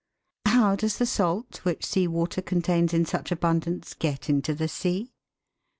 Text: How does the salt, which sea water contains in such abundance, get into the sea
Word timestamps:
How 0.47 0.75
does 0.75 0.97
the 0.97 1.05
salt, 1.05 1.63
which 1.63 1.85
sea 1.85 2.07
water 2.07 2.41
contains 2.41 2.91
in 2.91 3.05
such 3.05 3.31
abundance, 3.31 3.93
get 3.93 4.31
into 4.31 4.55
the 4.55 4.67
sea 4.67 5.13